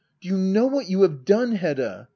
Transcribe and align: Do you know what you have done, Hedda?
Do 0.19 0.29
you 0.29 0.35
know 0.35 0.65
what 0.65 0.89
you 0.89 1.03
have 1.03 1.25
done, 1.25 1.51
Hedda? 1.51 2.09